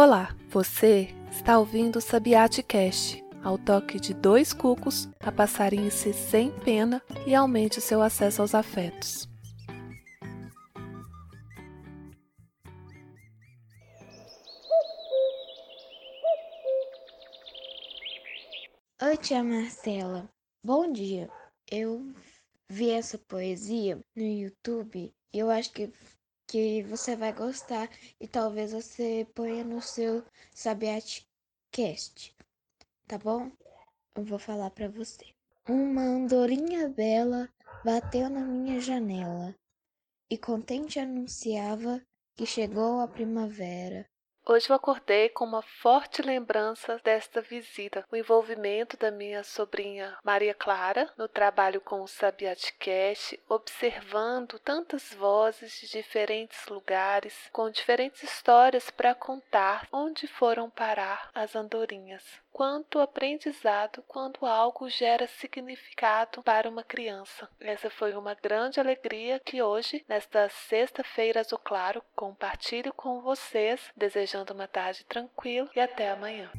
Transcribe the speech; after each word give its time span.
Olá, 0.00 0.32
você 0.48 1.12
está 1.28 1.58
ouvindo 1.58 1.96
o 1.96 2.00
Sabiate 2.00 2.62
Cast, 2.62 3.20
ao 3.42 3.58
toque 3.58 3.98
de 3.98 4.14
dois 4.14 4.52
cucos, 4.52 5.08
a 5.18 5.32
passarinhe-se 5.32 6.12
sem 6.12 6.52
pena 6.60 7.02
e 7.26 7.34
aumente 7.34 7.80
o 7.80 7.82
seu 7.82 8.00
acesso 8.00 8.40
aos 8.40 8.54
afetos. 8.54 9.28
Oi, 19.02 19.16
tia 19.16 19.42
Marcela. 19.42 20.30
Bom 20.62 20.92
dia. 20.92 21.28
Eu 21.68 22.14
vi 22.68 22.90
essa 22.90 23.18
poesia 23.18 23.98
no 24.14 24.22
YouTube 24.22 25.12
e 25.34 25.38
eu 25.40 25.50
acho 25.50 25.72
que 25.72 25.90
que 26.48 26.82
você 26.84 27.14
vai 27.14 27.32
gostar 27.32 27.90
e 28.18 28.26
talvez 28.26 28.72
você 28.72 29.26
ponha 29.34 29.62
no 29.62 29.82
seu 29.82 30.24
Sabiate 30.54 31.28
Cast, 31.70 32.34
tá 33.06 33.18
bom? 33.18 33.52
Eu 34.14 34.24
vou 34.24 34.38
falar 34.38 34.70
para 34.70 34.88
você. 34.88 35.26
Uma 35.68 36.02
andorinha 36.02 36.88
bela 36.88 37.48
bateu 37.84 38.30
na 38.30 38.40
minha 38.40 38.80
janela 38.80 39.54
e 40.30 40.38
contente 40.38 40.98
anunciava 40.98 42.02
que 42.34 42.46
chegou 42.46 43.00
a 43.00 43.06
primavera. 43.06 44.08
Hoje 44.50 44.70
eu 44.70 44.76
acordei 44.76 45.28
com 45.28 45.44
uma 45.44 45.60
forte 45.60 46.22
lembrança 46.22 46.98
desta 47.04 47.42
visita, 47.42 48.02
o 48.10 48.16
envolvimento 48.16 48.96
da 48.96 49.10
minha 49.10 49.44
sobrinha 49.44 50.16
Maria 50.24 50.54
Clara 50.54 51.12
no 51.18 51.28
trabalho 51.28 51.82
com 51.82 52.00
o 52.00 52.08
Sabiatcast, 52.08 53.38
observando 53.46 54.58
tantas 54.58 55.12
vozes 55.12 55.78
de 55.78 55.90
diferentes 55.90 56.66
lugares, 56.66 57.50
com 57.52 57.68
diferentes 57.68 58.22
histórias 58.22 58.88
para 58.88 59.14
contar 59.14 59.86
onde 59.92 60.26
foram 60.26 60.70
parar 60.70 61.28
as 61.34 61.54
andorinhas. 61.54 62.24
Quanto 62.50 62.98
aprendizado 62.98 64.02
quando 64.08 64.44
algo 64.44 64.88
gera 64.88 65.28
significado 65.28 66.42
para 66.42 66.68
uma 66.68 66.82
criança. 66.82 67.48
Essa 67.60 67.88
foi 67.88 68.14
uma 68.14 68.34
grande 68.34 68.80
alegria 68.80 69.38
que 69.38 69.62
hoje, 69.62 70.04
nesta 70.08 70.48
sexta-feira 70.48 71.38
azul 71.38 71.60
claro, 71.62 72.02
compartilho 72.16 72.92
com 72.94 73.20
vocês, 73.20 73.92
desejando 73.94 74.37
desejando 74.38 74.54
uma 74.54 74.68
tarde 74.68 75.04
tranquila 75.04 75.68
e 75.74 75.80
até 75.80 76.10
amanhã. 76.10 76.50